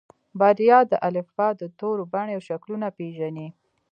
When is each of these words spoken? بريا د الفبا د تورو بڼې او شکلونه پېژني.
بريا 0.39 0.79
د 0.91 0.93
الفبا 1.07 1.47
د 1.61 1.63
تورو 1.79 2.03
بڼې 2.13 2.33
او 2.35 2.41
شکلونه 2.49 2.87
پېژني. 2.97 3.47